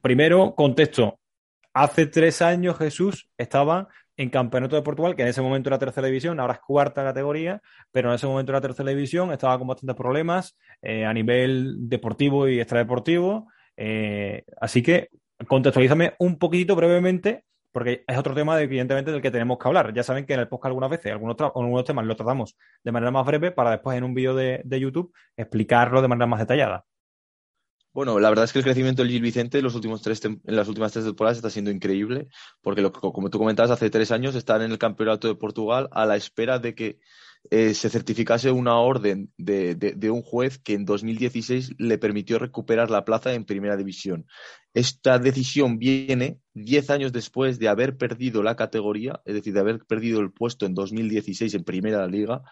[0.00, 1.18] primero, contexto.
[1.74, 6.06] Hace tres años Jesús estaba en Campeonato de Portugal, que en ese momento era tercera
[6.06, 7.60] división, ahora es cuarta categoría,
[7.90, 12.48] pero en ese momento era tercera división, estaba con bastantes problemas eh, a nivel deportivo
[12.48, 13.48] y extradeportivo.
[14.60, 15.10] así que
[15.48, 19.92] contextualízame un poquitito brevemente, porque es otro tema, evidentemente, del que tenemos que hablar.
[19.92, 23.26] Ya saben que en el podcast algunas veces, algunos, temas los tratamos de manera más
[23.26, 26.84] breve para después en un vídeo de, YouTube explicarlo de manera más detallada.
[27.94, 30.40] Bueno, la verdad es que el crecimiento del Gil Vicente en, los últimos tres en
[30.44, 32.26] las últimas tres temporadas está siendo increíble,
[32.60, 36.04] porque lo, como tú comentabas, hace tres años están en el Campeonato de Portugal a
[36.04, 36.98] la espera de que
[37.50, 42.90] eh, se certificase una orden de, de, un juez que en 2016 le permitió recuperar
[42.90, 44.26] la plaza en primera división.
[44.72, 49.84] Esta decisión viene diez años después de haber perdido la categoría, es decir, de haber
[49.84, 52.42] perdido el puesto en 2016 en primera liga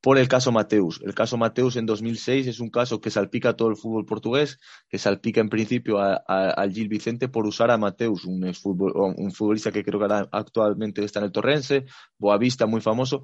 [0.00, 1.00] por el caso Mateus.
[1.04, 4.58] El caso Mateus en 2006 es un caso que salpica a todo el fútbol portugués,
[4.88, 9.84] que salpica en principio al Gil Vicente por usar a Mateus, un, un futbolista que
[9.84, 11.84] creo que actualmente está en el Torrense,
[12.18, 13.22] Boavista, muy famoso,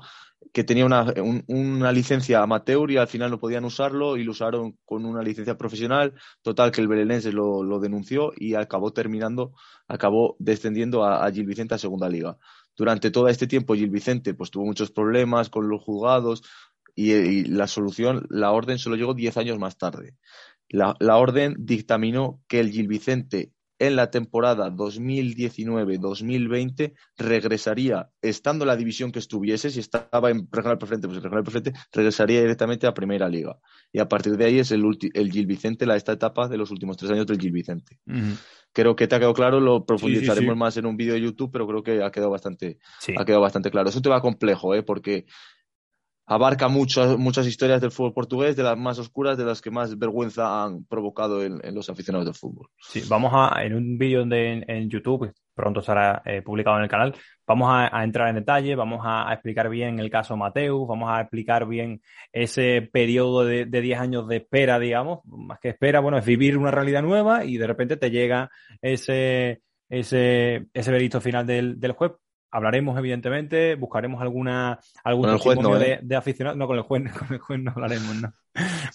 [0.53, 5.07] que tenía una, licencia amateur y al final no podían usarlo y lo usaron con
[5.07, 6.15] una licencia profesional.
[6.43, 9.53] Total, que el Belenenses lo, denunció y acabó terminando,
[9.89, 12.37] acabó descendiendo a, a Gil Vicente a Segunda Liga
[12.77, 16.43] durante todo este tiempo Gil Vicente pues tuvo muchos problemas con los juzgados
[16.95, 20.17] y, la solución, la orden solo llegó diez años más tarde.
[20.69, 28.77] La, orden dictaminó que el Gil Vicente en la temporada 2019-2020 regresaría, estando en la
[28.77, 32.95] división que estuviese, si estaba en regional preferente, pues en regional preferente, regresaría directamente a
[32.95, 33.59] Primera Liga.
[33.93, 34.83] Y a partir de ahí es el,
[35.15, 37.99] el Gil Vicente, la, esta etapa de los últimos tres años del Gil Vicente.
[38.73, 41.67] Creo que te ha quedado claro, lo profundizaremos más en un vídeo de YouTube, pero
[41.67, 42.79] creo que ha quedado bastante,
[43.17, 43.89] ha quedado bastante claro.
[43.89, 44.83] Es un tema complejo, ¿eh?
[44.83, 45.27] porque
[46.27, 49.97] abarca muchas, muchas historias del fútbol portugués, de las más oscuras, de las que más
[49.97, 52.69] vergüenza han provocado en, los aficionados del fútbol.
[52.81, 56.89] Sí, vamos a, en un vídeo en, en, YouTube, pronto será eh, publicado en el
[56.89, 57.15] canal,
[57.47, 61.67] vamos a, entrar en detalle, vamos a, explicar bien el caso Mateus, vamos a explicar
[61.67, 66.59] bien ese periodo de 10 años de espera, digamos, más que espera, bueno, es vivir
[66.59, 68.51] una realidad nueva y de repente te llega
[68.83, 72.13] ese, ese, ese veredicto final del, del juez
[72.57, 76.57] hablaremos, evidentemente, buscaremos alguna, algún testimonio de, de, aficionados.
[76.57, 78.33] No, con el juez, con el juez no hablaremos, no.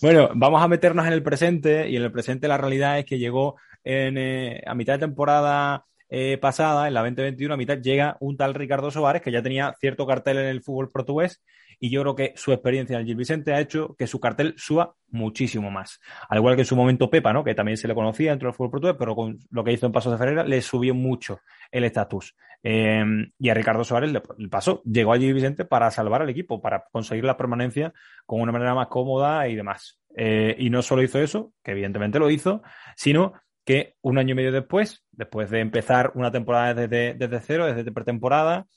[0.01, 3.19] Bueno, vamos a meternos en el presente, y en el presente la realidad es que
[3.19, 8.17] llegó en, eh, a mitad de temporada eh, pasada, en la 2021, a mitad llega
[8.19, 11.41] un tal Ricardo Soares, que ya tenía cierto cartel en el fútbol portugués,
[11.79, 14.53] y yo creo que su experiencia en el Gil Vicente ha hecho que su cartel
[14.57, 16.01] suba muchísimo más.
[16.27, 17.45] Al igual que en su momento Pepa, ¿no?
[17.45, 19.93] que también se le conocía dentro del fútbol portugués, pero con lo que hizo en
[19.93, 21.39] Pasos de Ferreira le subió mucho
[21.71, 22.35] el estatus.
[22.61, 23.03] Eh,
[23.39, 26.83] y a Ricardo Suárez le, pasó, llegó a Gil Vicente para salvar al equipo, para
[26.91, 27.93] conseguir la permanencia
[28.25, 30.01] con una manera más cómoda y demás.
[30.13, 32.61] Eh, y no solo hizo eso, que evidentemente lo hizo,
[32.97, 33.33] sino
[33.71, 37.89] que un año y medio después, después de empezar una temporada desde, desde cero, desde
[37.89, 38.67] pretemporada,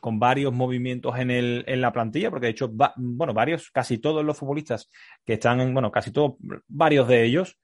[0.00, 4.24] con varios movimientos en, el, en la plantilla, porque de hecho, bueno, varios, casi todos
[4.24, 4.88] los futbolistas
[5.24, 6.34] que están en, bueno, casi todos,
[6.68, 7.58] varios de ellos,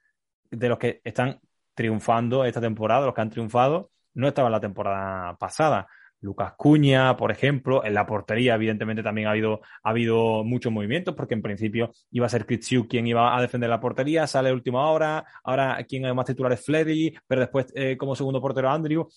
[0.50, 1.38] de los que están
[1.74, 5.86] triunfando esta temporada, los que han triunfado, no estaban la temporada pasada.
[6.20, 11.14] Lucas Cuña, por ejemplo, en la portería, evidentemente, también ha habido, ha habido muchos movimientos,
[11.14, 14.90] porque en principio iba a ser Kritsiu quien iba a defender la portería, sale última
[14.90, 19.08] hora, ahora quien es más titular es Fleddy, pero después eh, como segundo portero Andrew,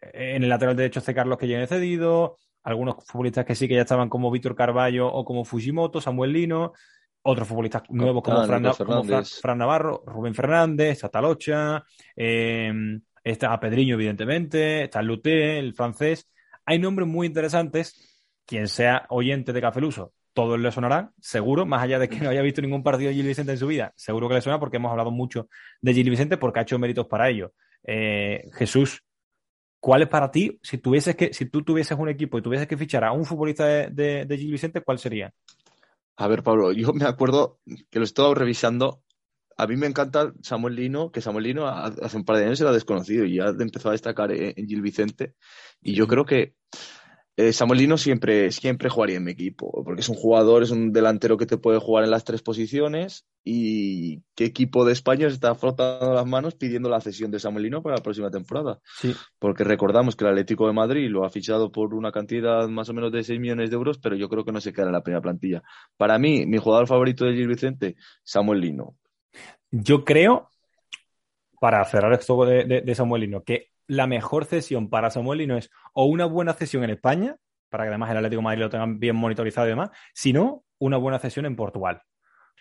[0.00, 1.14] en el lateral derecho C.
[1.14, 5.24] Carlos que llegue cedido, algunos futbolistas que sí que ya estaban como Víctor Carballo o
[5.24, 6.72] como Fujimoto, Samuel Lino,
[7.22, 11.84] otros futbolistas nuevos como, Fran, Navarro, Rubén Fernández, Atalocha,
[12.16, 12.72] eh,
[13.22, 16.30] está Pedriño, evidentemente, está Luté, el francés.
[16.70, 17.96] Hay nombres muy interesantes.
[18.46, 22.42] Quien sea oyente de Cafeluso, todos le sonarán, seguro, más allá de que no haya
[22.42, 24.92] visto ningún partido de Gil Vicente en su vida, seguro que le suena porque hemos
[24.92, 25.48] hablado mucho
[25.80, 27.54] de Gil Vicente porque ha hecho méritos para ello.
[27.82, 29.02] Eh, Jesús,
[29.80, 32.76] ¿Cuál es para ti, si tuvieses que, si tú tuvieses un equipo y tuvieses que
[32.76, 35.32] fichar a un futbolista de, de, Gil Vicente, cuál sería?
[36.16, 37.58] A ver, Pablo, yo me acuerdo
[37.90, 39.02] que lo estaba revisando.
[39.60, 42.72] A mí me encanta Samuel Lino, que Samuel Lino hace un par de años era
[42.72, 45.34] desconocido y ya empezó a destacar en Gil Vicente.
[45.82, 46.54] Y yo creo que
[47.36, 51.38] eh, Samuelino siempre, siempre jugaría en mi equipo, porque es un jugador, es un delantero
[51.38, 55.54] que te puede jugar en las tres posiciones y qué equipo de España se está
[55.54, 58.80] frotando las manos pidiendo la cesión de Samuelino para la próxima temporada.
[58.98, 59.14] Sí.
[59.38, 62.92] Porque recordamos que el Atlético de Madrid lo ha fichado por una cantidad más o
[62.92, 65.02] menos de 6 millones de euros, pero yo creo que no se queda en la
[65.02, 65.62] primera plantilla.
[65.96, 68.96] Para mí, mi jugador favorito de Gil Vicente, Samuel Lino.
[69.70, 70.48] Yo creo
[71.60, 75.56] para cerrar esto de, de, de Samuel Lino, que la mejor cesión para Samuel Lino
[75.56, 77.36] es o una buena cesión en España,
[77.68, 80.96] para que además el Atlético de Madrid lo tengan bien monitorizado y demás, sino una
[80.96, 82.02] buena cesión en Portugal.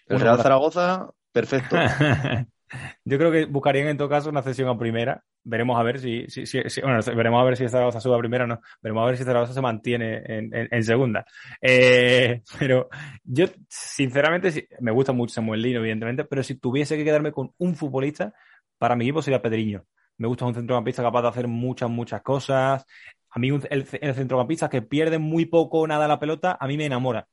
[0.08, 1.76] El Real Zaragoza, perfecto.
[3.06, 5.24] Yo creo que buscarían en todo caso una cesión a primera.
[5.44, 8.44] Veremos a ver si, si, si, bueno, veremos a ver si Zaragoza sube a primera
[8.44, 8.62] o no.
[8.82, 11.26] Veremos a ver si Zaragoza se mantiene en, en, segunda.
[11.62, 12.90] Eh, pero
[13.24, 17.76] yo, sinceramente, me gusta mucho Samuel Lino, evidentemente, pero si tuviese que quedarme con un
[17.76, 18.34] futbolista,
[18.78, 19.86] para mi equipo sería Pedriño.
[20.18, 22.86] Me gusta un centrocampista capaz de hacer muchas, muchas cosas.
[23.30, 26.78] A mí el, el centrocampista que pierde muy poco o nada la pelota, a mí
[26.78, 27.28] me enamora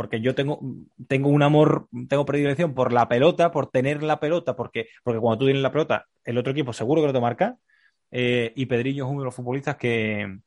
[0.00, 0.58] porque yo tengo,
[1.08, 5.40] tengo un amor, tengo predilección por la pelota, por tener la pelota, porque, porque cuando
[5.40, 7.58] tú tienes la pelota, el otro equipo seguro que lo te marca.
[8.10, 10.38] Eh, y Pedrillo es uno de los futbolistas que,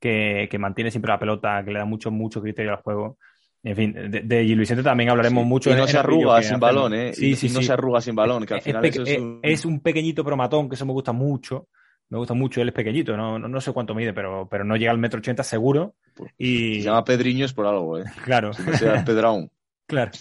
[0.00, 3.18] que, que, mantiene siempre la pelota, que le da mucho, mucho criterio al juego.
[3.62, 5.70] En fin, de, de Gil Vicente también hablaremos sí, mucho.
[5.70, 7.12] Y no en, se arruga sin balón, ¿eh?
[7.12, 7.66] Sí, sí, no sí.
[7.66, 9.40] se arruga sin balón, que al final es, eso es, un...
[9.42, 11.68] es un pequeñito promatón, que eso me gusta mucho
[12.14, 14.76] me gusta mucho, él es pequeñito, no, no, no, sé cuánto mide, pero, pero no
[14.76, 15.96] llega al metro ochenta seguro.
[16.38, 16.76] Y...
[16.76, 18.04] Se llama Pedriño es por algo, ¿eh?
[18.24, 18.52] Claro.
[18.52, 19.50] Si no sea Pedraún.
[19.86, 20.12] Claro.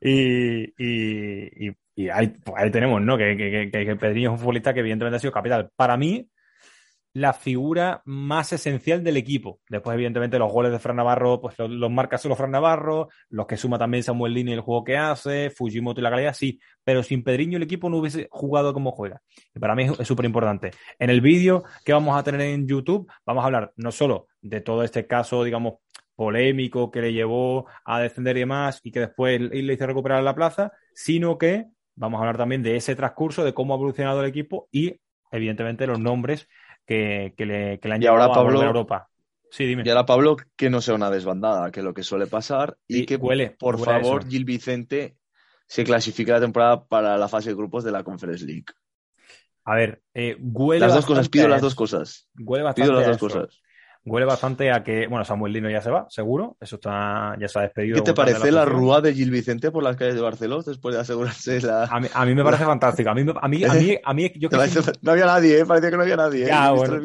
[0.00, 3.16] Y, y, y, y ahí, pues ahí, tenemos, ¿no?
[3.16, 5.70] Que, que, que, que, Pedriño es un futbolista que evidentemente ha sido capital.
[5.74, 6.28] Para mí,
[7.14, 9.60] la figura más esencial del equipo.
[9.68, 13.46] Después, evidentemente, los goles de Fran Navarro, pues los, los marca solo Fran Navarro, los
[13.46, 16.58] que suma también Samuel Lini el juego que hace, Fujimoto y la calidad, sí.
[16.84, 19.20] Pero sin Pedriño el equipo no hubiese jugado como juega.
[19.54, 20.70] Y para mí es súper importante.
[20.98, 24.60] En el vídeo que vamos a tener en YouTube, vamos a hablar no solo de
[24.60, 25.74] todo este caso, digamos,
[26.14, 30.34] polémico que le llevó a descender y demás y que después le hizo recuperar la
[30.34, 34.28] plaza, sino que vamos a hablar también de ese transcurso, de cómo ha evolucionado el
[34.28, 36.48] equipo y, evidentemente, los nombres
[36.86, 39.08] que, que, le, que le, han y ahora, Pablo, a Europa.
[39.50, 39.82] Sí, dime.
[39.84, 43.00] Y ahora, Pablo, que no sea una desbandada, que es lo que suele pasar, y,
[43.00, 45.16] y que, huele, por huele favor, Gil Vicente
[45.66, 48.66] se clasifique la temporada para la fase de grupos de la Conference League.
[49.64, 52.28] A ver, eh, huele Las dos cosas, pido las dos cosas.
[52.38, 53.62] Huele bastante pido las dos cosas.
[54.04, 56.56] Huele bastante a que, bueno, Samuel Lino ya se va, seguro.
[56.60, 57.96] Eso está, ya se ha despedido.
[57.96, 60.94] ¿Qué te parece la, la rúa de Gil Vicente por las calles de Barcelona después
[60.94, 61.84] de asegurarse la.
[61.84, 63.10] A mí, a mí me parece fantástico.
[63.10, 65.66] A mí, a mí, a mí, a mí yo que parece, No había nadie, ¿eh?
[65.66, 66.46] Parecía que no había nadie.
[66.46, 66.72] Ya, ¿eh?
[66.72, 67.00] bueno,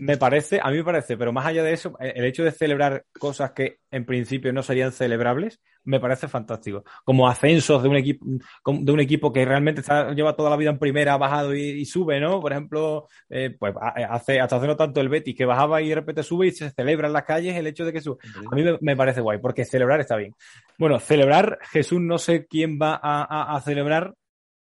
[0.00, 3.04] me parece, a mí me parece, pero más allá de eso, el hecho de celebrar
[3.18, 6.84] cosas que en principio no serían celebrables, me parece fantástico.
[7.04, 10.70] Como ascensos de un equipo, de un equipo que realmente está, lleva toda la vida
[10.70, 12.40] en primera, ha bajado y, y sube, ¿no?
[12.40, 15.94] Por ejemplo, eh, pues hace, hasta hace no tanto el Betis, que bajaba y de
[15.94, 18.18] repente sube y se celebra en las calles el hecho de que sube.
[18.50, 20.34] A mí me, me parece guay, porque celebrar está bien.
[20.78, 24.14] Bueno, celebrar, Jesús no sé quién va a, a, a celebrar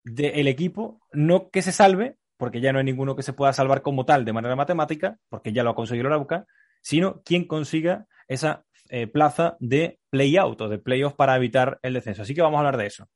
[0.05, 3.53] del de equipo, no que se salve, porque ya no hay ninguno que se pueda
[3.53, 6.47] salvar como tal de manera matemática, porque ya lo ha conseguido la Arauca,
[6.81, 12.23] sino quien consiga esa eh, plaza de play-out o de play-off para evitar el descenso.
[12.23, 13.09] Así que vamos a hablar de eso.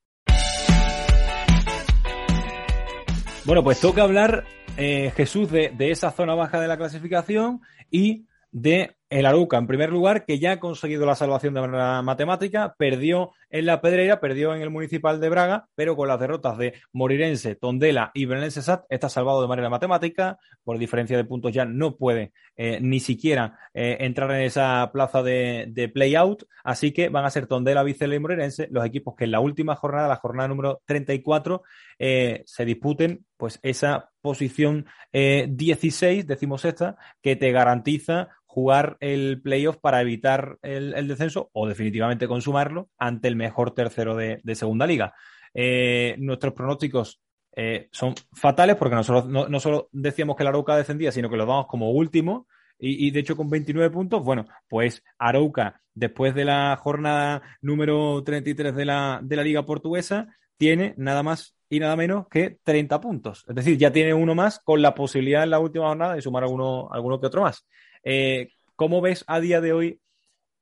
[3.44, 4.44] Bueno, pues toca hablar,
[4.78, 7.60] eh, Jesús, de, de, esa zona baja de la clasificación
[7.90, 12.02] y de el Aruca, en primer lugar, que ya ha conseguido la salvación de manera
[12.02, 16.58] matemática, perdió en la Pedreira, perdió en el Municipal de Braga, pero con las derrotas
[16.58, 21.52] de Morirense, Tondela y Belenense Sat está salvado de manera matemática, por diferencia de puntos
[21.52, 27.08] ya no puede eh, ni siquiera eh, entrar en esa plaza de, play-out, así que
[27.08, 30.16] van a ser Tondela, Vicela y Morirense los equipos que en la última jornada, la
[30.16, 31.62] jornada número 34,
[31.98, 40.00] eh, se disputen pues esa posición 16, decimosexta, que te garantiza jugar el playoff para
[40.00, 45.12] evitar el, descenso o definitivamente consumarlo ante el mejor tercero de, segunda liga.
[45.52, 47.20] Eh, nuestros pronósticos
[47.54, 51.36] eh, son fatales porque nosotros no, no, solo decíamos que la Arauca descendía, sino que
[51.36, 52.46] lo damos como último
[52.78, 58.24] y, y, de hecho con 29 puntos, bueno, pues Arauca después de la jornada número
[58.24, 63.02] 33 de la, de la liga portuguesa tiene nada más y nada menos que 30
[63.02, 63.44] puntos.
[63.46, 66.44] Es decir, ya tiene uno más con la posibilidad en la última jornada de sumar
[66.44, 67.66] alguno, alguno que otro más.
[68.08, 70.00] Eh, ¿Cómo ves a día de hoy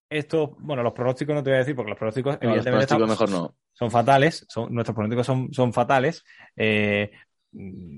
[0.09, 2.99] estos, bueno, los pronósticos no te voy a decir porque los pronósticos no, evidentemente los
[2.99, 3.57] pronósticos mejor no.
[3.75, 6.25] son fatales, son, nuestros pronósticos son, son fatales,
[6.57, 7.11] eh,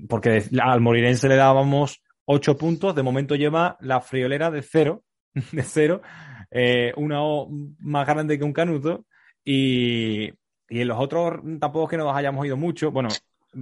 [0.09, 5.03] porque al Morirense le dábamos 8 puntos, de momento lleva la friolera de cero,
[5.53, 6.01] de cero,
[6.51, 9.05] eh, una O más grande que un canuto
[9.45, 10.25] y,
[10.67, 13.07] y en los otros tampoco es que nos hayamos ido mucho, bueno,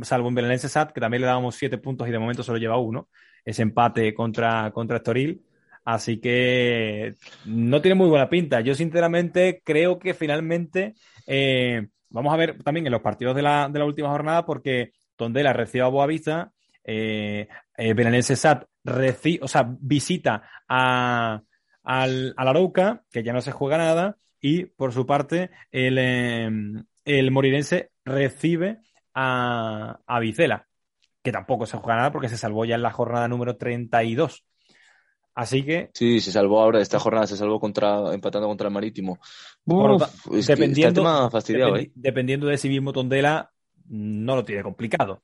[0.01, 2.77] salvo en Belenense Sat, que también le dábamos 7 puntos y de momento solo lleva
[2.77, 3.07] uno,
[3.43, 5.45] ese empate contra, contra Estoril.
[5.85, 8.59] Así que no tiene muy buena pinta.
[8.61, 10.95] Yo sinceramente creo que finalmente
[11.27, 14.93] eh, vamos a ver también en los partidos de la, de la última jornada porque
[15.15, 16.51] Tondela recibe a Boavista,
[16.83, 21.41] eh, eh, Sat reci o sea, visita a,
[21.83, 25.97] al, a la Arauca, que ya no se juega nada, y por su parte el,
[25.99, 26.49] eh,
[27.05, 28.79] el Morirense recibe
[29.13, 30.67] a, a Vicela
[31.25, 34.45] que tampoco se juega nada porque se salvó ya en la jornada número 32.
[35.35, 35.89] Así que.
[35.93, 39.19] Sí, se salvó ahora, esta jornada se salvó contra, empatando contra el Marítimo.
[40.47, 41.27] dependiendo,
[41.77, 41.91] ¿eh?
[41.93, 43.51] dependiendo de si mismo Tondela
[43.89, 45.21] no lo tiene complicado.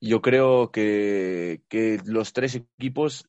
[0.00, 3.28] Yo creo que, que los tres equipos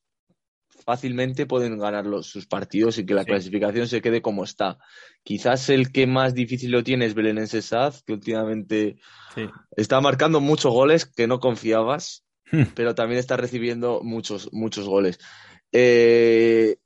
[0.86, 4.78] fácilmente pueden ganar los, sus partidos y que la clasificación se quede como está.
[5.24, 8.98] Quizás el que más difícil lo tiene es Belenenses Saz, que últimamente
[9.76, 12.74] está marcando muchos goles que no confiabas, hmm.
[12.76, 15.20] pero también está recibiendo muchos, muchos goles.
[15.72, 16.78] Eh,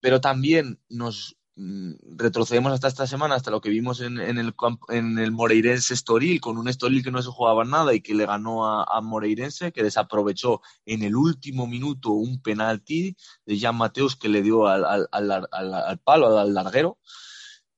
[0.00, 4.54] pero también nos, Mm, retrocedemos hasta esta semana, hasta lo que vimos en, el,
[4.88, 8.24] en el Moreirense Estoril, con un Estoril que no se jugaba nada y que le
[8.24, 14.30] ganó a, Moreirense, que desaprovechó en el último minuto un penalti de Jan Mateus que
[14.30, 15.08] le dio al, al,
[15.52, 16.98] al, palo, al larguero.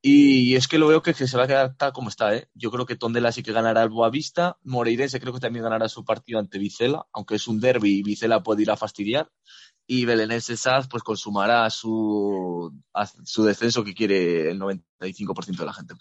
[0.01, 2.35] Y es que lo veo que, se va a quedar tal como está.
[2.35, 2.47] ¿eh?
[2.53, 4.57] Yo creo que Tondela sí que ganará el Boavista.
[4.63, 8.43] Moreirense creo que también ganará su partido ante Vicela, aunque es un derby y Vicela
[8.43, 9.31] puede ir a fastidiar
[9.87, 12.73] y Belenenses Saz pues consumará su,
[13.23, 15.95] su descenso que quiere el 95% de la gente.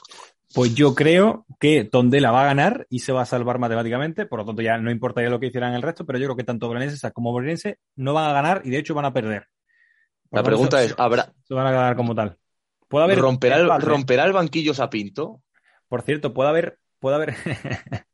[0.54, 4.38] Pues yo creo que Tondela va a ganar y se va a salvar matemáticamente, por
[4.38, 6.68] lo tanto ya no importaría lo que hicieran el resto, pero yo creo que tanto
[6.68, 9.48] Belenenses como Moreirense no van a ganar y de hecho van a perder.
[10.30, 11.32] la pregunta es, ¿habrá...
[11.42, 12.38] Se van a ganar como tal.
[12.88, 15.42] ¿Puede haber ¿Romperá, el, ¿Romperá el banquillo Sapinto?
[15.88, 16.78] Por cierto, puede haber...
[17.00, 17.34] Puede haber...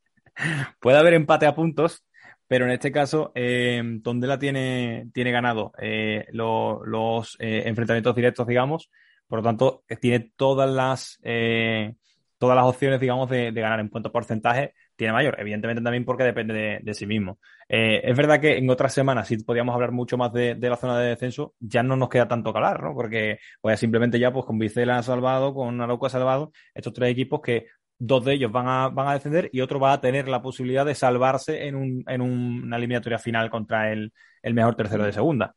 [0.79, 2.03] puede haber empate a puntos
[2.51, 8.91] pero en este caso eh, Tondela tiene, tiene ganado eh, los eh, enfrentamientos directos, digamos,
[9.25, 11.93] por lo tanto tiene todas las, eh,
[12.37, 16.25] todas las opciones, digamos, de, ganar en cuanto a porcentaje, tiene mayor, evidentemente también porque
[16.25, 17.39] depende de, sí mismo.
[17.69, 21.07] es verdad que en otras semanas, si podíamos hablar mucho más de, la zona de
[21.07, 22.93] descenso, ya no nos queda tanto calar, ¿no?
[22.93, 27.67] Porque pues simplemente ya pues con Vicela salvado, con Arauco salvado, estos tres equipos que
[28.03, 30.83] dos de ellos van a, van a descender y otro va a tener la posibilidad
[30.83, 34.11] de salvarse en, un, en una eliminatoria final contra el,
[34.41, 35.55] el, mejor tercero de segunda.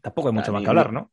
[0.00, 1.10] Tampoco hay mucho más que hablar, ¿no?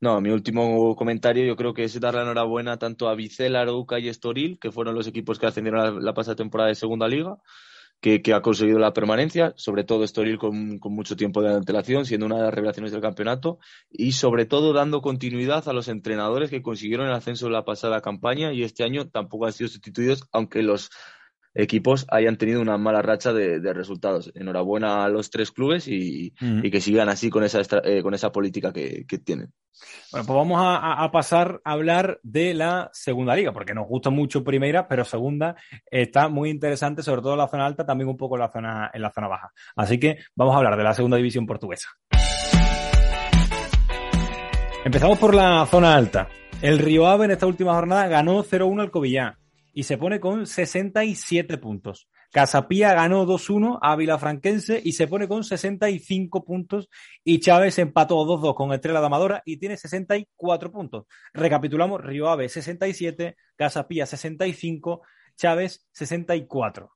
[0.00, 3.98] No, mi último comentario yo creo que es dar la enhorabuena tanto a Vicela, Arouca
[3.98, 7.36] y Estoril, que fueron los equipos que ascendieron la pasada temporada de segunda liga,
[8.04, 12.26] que, ha conseguido la permanencia, sobre todo Estoril con, con, mucho tiempo de antelación, siendo
[12.26, 13.58] una de las revelaciones del campeonato,
[13.90, 18.02] y sobre todo dando continuidad a los entrenadores que consiguieron el ascenso en la pasada
[18.02, 20.90] campaña y este año tampoco han sido sustituidos, aunque los
[21.54, 24.30] equipos hayan tenido una mala racha de, resultados.
[24.34, 28.72] Enhorabuena a los tres clubes y, que sigan así con esa, eh, con esa política
[28.72, 29.52] que, tienen.
[30.10, 34.44] Bueno, pues vamos a, pasar a hablar de la segunda liga, porque nos gusta mucho
[34.44, 38.36] primera, pero segunda está muy interesante, sobre todo en la zona alta, también un poco
[38.36, 39.52] en la zona, en la zona baja.
[39.76, 41.88] Así que vamos a hablar de la segunda división portuguesa.
[44.84, 46.28] Empezamos por la zona alta.
[46.60, 49.36] El Río Ave en esta última jornada ganó 0-1 al Covillán
[49.74, 52.08] y se pone con 67 puntos.
[52.32, 56.88] Casapía ganó 2-1 a Vilafranquense y se pone con 65 puntos
[57.22, 61.06] y Chávez empató 2-2 con Estrella de Amadora y tiene 64 puntos.
[61.32, 65.02] Recapitulamos, Río Ave 67, Casapía 65,
[65.36, 66.90] Chávez 64.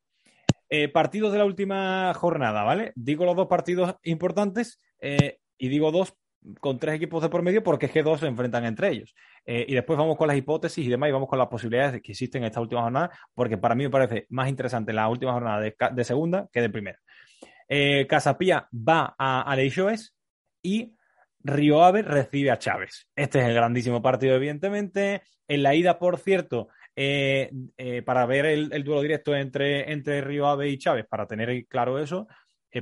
[0.71, 2.93] Eh, partidos de la última jornada, ¿vale?
[2.95, 6.15] Digo los dos partidos importantes eh, y digo dos
[6.61, 9.15] con tres equipos de por medio porque es que dos se enfrentan entre ellos.
[9.45, 12.13] Eh, y después vamos con las hipótesis y demás y vamos con las posibilidades que
[12.13, 15.61] existen en esta última jornada, porque para mí me parece más interesante la última jornada
[15.61, 16.99] de, segunda que de primera.
[17.69, 20.15] Eh, Casapía va a Aleixoes
[20.63, 20.95] y
[21.41, 23.09] Río Ave recibe a Chávez.
[23.15, 25.23] Este es el grandísimo partido, evidentemente.
[25.47, 27.51] En la ida, por cierto, eh,
[28.05, 32.27] para ver el, duelo directo entre, entre Río Ave y Chávez, para tener claro eso,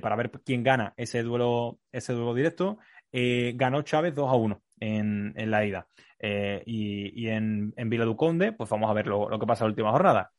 [0.00, 2.78] para ver quién gana ese duelo, ese duelo directo.
[3.12, 5.88] Eh, ganó Chávez 2 a 1 en, la ida.
[6.18, 9.72] Eh, y, en, en Vila Duconde, pues vamos a ver lo, que pasa en la
[9.72, 10.32] última jornada.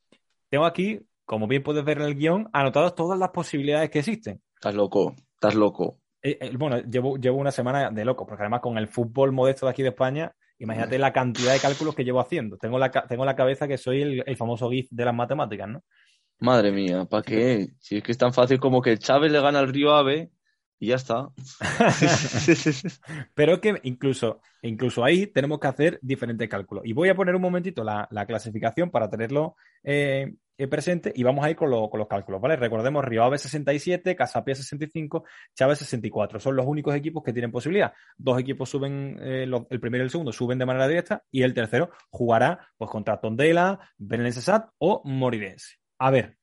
[0.50, 4.42] Tengo aquí, como bien puedes ver en el guion, anotadas todas las posibilidades que existen.
[4.56, 6.00] Estás loco, estás loco.
[6.22, 9.72] Eh, bueno, llevo, llevo una semana de loco, porque además con el fútbol modesto de
[9.72, 12.58] aquí de España, imagínate la cantidad de cálculos que llevo haciendo.
[12.58, 15.84] Tengo la, tengo la cabeza que soy el, el famoso GIF de las matemáticas, ¿no?
[16.40, 17.70] Madre mía, ¿para qué?
[17.80, 20.30] Si es que es tan fácil como que Chávez le gana al Río Ave
[20.80, 21.30] y ya está.
[23.34, 26.86] Pero es que incluso, incluso ahí tenemos que hacer diferentes cálculos.
[26.86, 31.46] Y voy a poner un momentito la, clasificación para tenerlo eh, eh, presente y vamos
[31.46, 32.56] a ir con, los cálculos, ¿vale?
[32.56, 35.24] Recordemos, Río Ave 67, Casapia 65,
[35.56, 36.40] Chávez 64.
[36.40, 37.94] Son los únicos equipos que tienen posibilidad.
[38.18, 41.54] Dos equipos suben, eh, el primero y el segundo suben de manera directa y el
[41.54, 45.78] tercero jugará pues contra Tondela, Belenenses o Moridense.
[46.00, 46.38] A ver,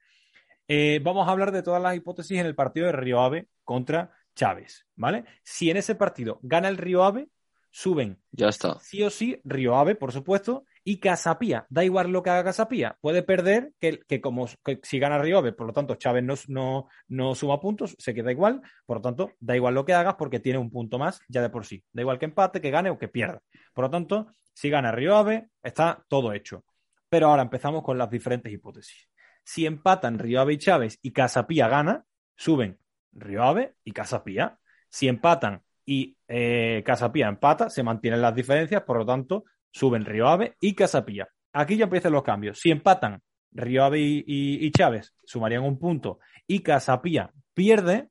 [1.03, 4.87] vamos a hablar de todas las hipótesis en el partido de Río Ave contra Chávez,
[4.97, 5.25] ¿vale?
[5.43, 7.29] Si en ese partido gana el Río Ave,
[7.71, 8.23] suben.
[8.31, 8.79] Ya está.
[8.79, 12.99] Sí o sí, Río Ave, por supuesto, Y Casapía, da igual lo que haga Casapía,
[13.01, 14.47] puede perder que, que como
[14.83, 18.61] si gana Riobe, por lo tanto Chávez no, no, no, suma puntos, se queda igual,
[18.85, 21.49] por lo tanto da igual lo que hagas porque tiene un punto más ya de
[21.49, 21.83] por sí.
[21.91, 23.41] Da igual que empate, que gane o que pierda.
[23.73, 26.65] Por lo tanto, si gana Riobe, está todo hecho.
[27.09, 29.09] Pero ahora empezamos con las diferentes hipótesis.
[29.43, 32.05] Si empatan Riobe y Chávez y Casapía gana,
[32.37, 32.79] suben
[33.15, 34.59] Riobe y Casapía.
[34.89, 40.57] Si empatan y eh, Casapía empata, se mantienen las diferencias, por lo tanto, suben Rioave
[40.61, 41.29] y Casapía.
[41.53, 42.59] Aquí ya empiezan los cambios.
[42.59, 48.09] Si empatan Rioave y, Chávez, sumarían un punto y Casapía pierde,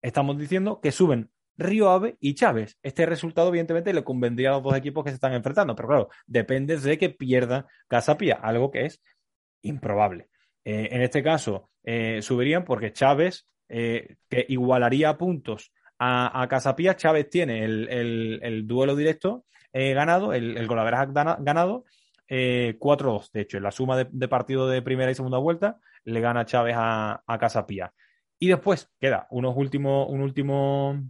[0.00, 2.78] estamos diciendo que suben Rioave y Chávez.
[2.82, 6.08] Este resultado, evidentemente, le convendría a los dos equipos que se están enfrentando, pero claro,
[6.26, 9.02] depende de que pierda Casapía, algo que es
[9.62, 10.28] improbable.
[10.64, 17.64] Eh, en este caso, eh, subirían porque Chávez, que igualaría puntos a, Casapía, Chávez tiene
[17.64, 21.84] el, duelo directo eh, ganado, el, el ganado,
[22.28, 23.24] 4-2.
[23.24, 26.44] Eh, de hecho, en la suma de, partido de primera y segunda vuelta, le gana
[26.44, 27.92] Chávez a, a.
[28.40, 31.02] Y después queda unos últimos, un último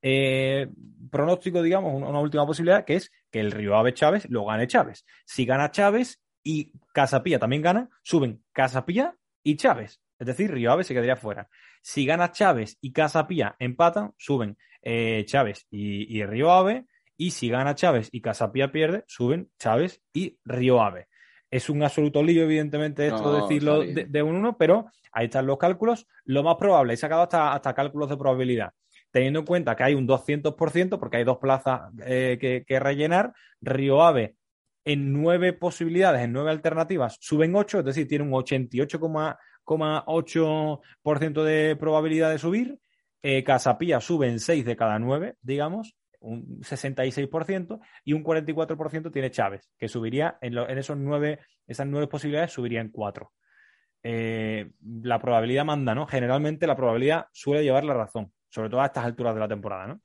[0.00, 0.68] eh,
[1.10, 5.04] pronóstico, digamos, una, última posibilidad, que es que el Río Ave Chávez lo gane Chávez.
[5.26, 10.00] Si gana Chávez y Casapía también gana, suben Casapía y Chávez.
[10.18, 11.48] Es decir, Río Ave se quedaría fuera.
[11.82, 16.86] Si gana Chávez y Casapía empatan, suben eh, Chávez y, Río Ave.
[17.16, 21.08] Y si gana Chávez y Casapía pierde, suben Chávez y Río Ave.
[21.50, 25.58] Es un absoluto lío, evidentemente, esto de decirlo de, un uno, pero ahí están los
[25.58, 26.06] cálculos.
[26.24, 28.72] Lo más probable, he sacado hasta, hasta cálculos de probabilidad.
[29.10, 33.32] Teniendo en cuenta que hay un 200%, porque hay dos plazas eh, que, que rellenar,
[33.60, 34.36] Río Ave
[34.86, 38.32] en nueve posibilidades, en nueve alternativas, suben ocho, es decir, tiene un
[39.66, 42.78] 88,8% de probabilidad de subir.
[43.22, 49.30] Eh, Casapía sube en 6 de cada 9, digamos, un 66%, y un 44% tiene
[49.30, 53.32] Chávez, que subiría en, esos nueve, esas nueve posibilidades, subiría en 4.
[54.02, 54.70] Eh,
[55.02, 56.06] la probabilidad manda, ¿no?
[56.06, 59.88] Generalmente la probabilidad suele llevar la razón, sobre todo a estas alturas de la temporada,
[59.88, 60.00] ¿no?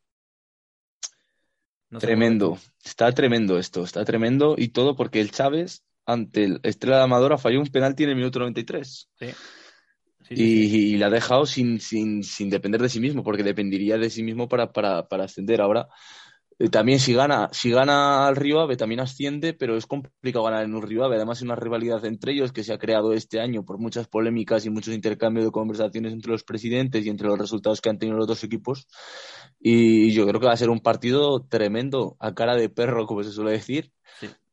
[1.99, 7.03] tremendo, está tremendo esto, está tremendo y todo porque el Chávez ante el Estrella de
[7.03, 9.09] Amadora falló un penalti en el minuto 93.
[9.19, 9.27] Sí.
[10.29, 14.23] y, la ha dejado sin, sin, sin, depender de sí mismo, porque dependería de sí
[14.23, 15.61] mismo para, para, para ascender.
[15.61, 15.87] Ahora,
[16.61, 20.63] eh, también si gana, si gana al Río Ave también asciende, pero es complicado ganar
[20.63, 21.15] en un Río Ave.
[21.15, 24.63] Además, hay una rivalidad entre ellos que se ha creado este año por muchas polémicas
[24.65, 28.15] y muchos intercambios de conversaciones entre los presidentes y entre los resultados que han tenido
[28.15, 28.87] los dos equipos.
[29.59, 33.23] Y yo creo que va a ser un partido tremendo, a cara de perro, como
[33.23, 33.91] se suele decir.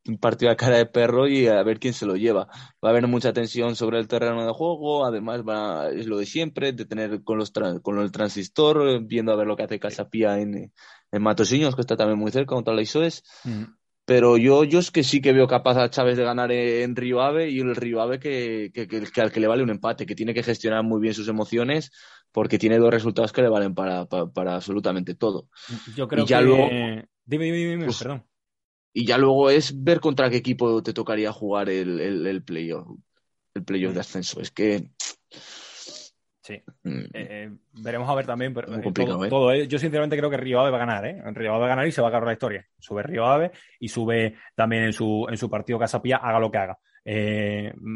[0.09, 2.49] Un partido a cara de perro y a ver quién se lo lleva.
[2.85, 6.27] Va a haber mucha tensión sobre el terreno de juego, además va, es lo de
[6.27, 7.53] siempre, de tener con, los
[7.83, 10.73] con el transistor, viendo a ver lo que hace Casapía en,
[11.13, 13.23] en Matosiños, que está también muy cerca, contra la ISOES.
[14.09, 17.21] Pero yo, yo es que sí que veo capaz a Chávez de ganar en Río
[17.21, 20.15] Ave y el Río Ave que, que, que, al que le vale un empate, que
[20.15, 21.93] tiene que gestionar muy bien sus emociones
[22.33, 25.49] porque tiene dos resultados que le valen para, para, absolutamente todo.
[25.95, 26.41] Yo creo que...
[26.41, 26.69] Luego,
[27.27, 28.25] dime, dime, dime, pues, perdón.
[28.99, 32.88] Y ya luego es ver contra qué equipo te tocaría jugar el, el, el playoff
[33.55, 34.40] el playoff de ascenso.
[34.40, 34.90] Es que
[36.42, 36.61] Sí.
[36.82, 36.99] Mm.
[36.99, 38.53] Eh, eh, veremos a ver también.
[38.53, 41.22] Pero, eh, todo, yo sinceramente creo que Río Ave va a ganar, ¿eh?
[41.32, 42.66] Río Ave va a ganar y se va a acabar la historia.
[42.76, 46.59] Sube Río Ave y sube también en su, en su partido Casapía, haga lo que
[46.59, 46.78] haga.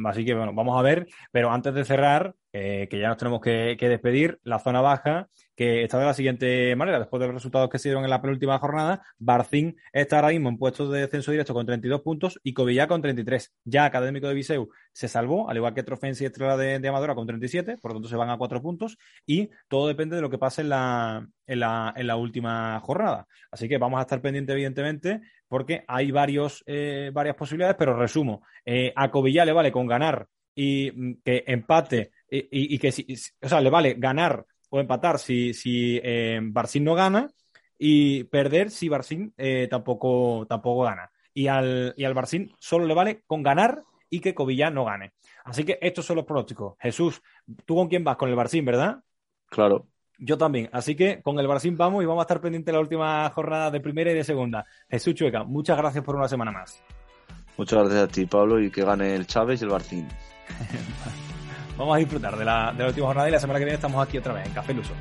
[0.06, 1.08] así que bueno, vamos a ver.
[1.32, 5.98] Pero antes de cerrar, que ya nos tenemos que, despedir, la zona baja que está
[5.98, 6.98] de la siguiente manera.
[6.98, 10.48] Después de los resultados que se dieron en la penúltima jornada, Barcín está ahora mismo
[10.48, 13.54] en puestos de descenso directo con 32 puntos y Covilla con 33.
[13.64, 17.26] Ya Académico de Viseu se salvó, al igual que Trofense y Estrella de, Amadora con
[17.26, 20.38] 37, por lo tanto se van a 4 puntos y todo depende de lo que
[20.38, 23.26] pase en la, en la, en la última jornada.
[23.50, 28.42] Así que vamos a estar pendientes, evidentemente, porque hay varios, eh, varias posibilidades, pero resumo.
[28.64, 33.06] Eh, a Covilla le vale con ganar y mm, que empate y, que si,
[33.42, 37.28] o sea, le vale ganar o empatar si, si eh, Barcín no gana
[37.78, 41.10] y perder si Barcín eh, tampoco, tampoco gana.
[41.34, 45.12] Y al, y al Barcín solo le vale con ganar y que Covilla no gane.
[45.44, 46.76] Así que estos son los pronósticos.
[46.78, 47.20] Jesús,
[47.66, 48.16] ¿tú con quién vas?
[48.16, 49.02] Con el Barcín, ¿verdad?
[49.50, 49.88] Claro.
[50.18, 50.70] Yo también.
[50.72, 53.70] Así que con el Barcín vamos y vamos a estar pendientes de la última jornada
[53.70, 54.64] de primera y de segunda.
[54.88, 56.82] Jesús Chueca, muchas gracias por una semana más.
[57.58, 60.08] Muchas gracias a ti, Pablo, y que gane el Chávez y el Barcín.
[61.82, 64.06] vamos a disfrutar de la, de la última jornada y la semana que viene estamos
[64.06, 64.92] aquí otra vez en Café Luso.